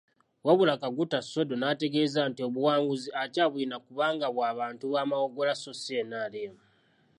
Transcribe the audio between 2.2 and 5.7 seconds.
nti obuwanguzi akyabulina kubanga bw'abantu ba Mawogola